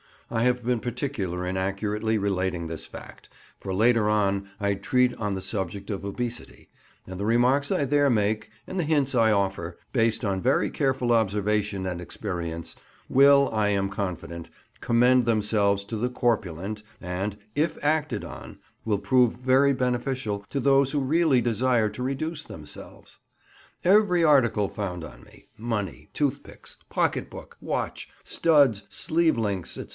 I 0.31 0.41
have 0.43 0.63
been 0.65 0.79
particular 0.79 1.45
in 1.45 1.57
accurately 1.57 2.17
relating 2.17 2.65
this 2.65 2.87
fact, 2.87 3.27
for 3.59 3.71
later 3.73 4.09
on 4.09 4.49
I 4.61 4.75
treat 4.75 5.13
on 5.17 5.33
the 5.35 5.41
subject 5.41 5.89
of 5.91 6.05
obesity; 6.05 6.69
and 7.05 7.19
the 7.19 7.25
remarks 7.25 7.69
I 7.69 7.83
there 7.83 8.09
make, 8.09 8.49
and 8.65 8.79
the 8.79 8.85
hints 8.85 9.13
I 9.13 9.31
offer, 9.33 9.77
based 9.91 10.23
on 10.25 10.41
very 10.41 10.69
careful 10.71 11.11
observation 11.11 11.85
and 11.85 11.99
experience, 12.01 12.75
will, 13.09 13.49
I 13.53 13.67
am 13.69 13.89
confident, 13.89 14.49
commend 14.79 15.25
themselves 15.25 15.83
to 15.83 15.97
the 15.97 16.09
corpulent, 16.09 16.81
and, 17.01 17.37
IF 17.53 17.77
ACTED 17.83 18.23
ON, 18.23 18.57
will 18.85 18.99
prove 18.99 19.33
very 19.33 19.73
beneficial 19.73 20.45
to 20.49 20.61
those 20.61 20.91
who 20.93 20.99
really 21.01 21.41
desire 21.41 21.89
to 21.89 22.01
reduce 22.01 22.43
themselves. 22.45 23.19
Every 23.83 24.23
article 24.23 24.69
found 24.69 25.03
on 25.03 25.23
me—money, 25.23 26.09
toothpicks, 26.13 26.77
pocket 26.89 27.29
book, 27.29 27.57
watch, 27.59 28.07
studs, 28.23 28.83
sleeve 28.89 29.37
links, 29.37 29.71
&c. 29.71 29.85